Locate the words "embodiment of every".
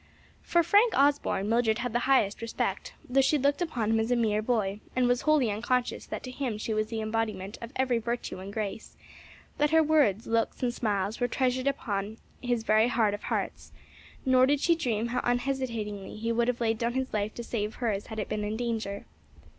7.01-7.99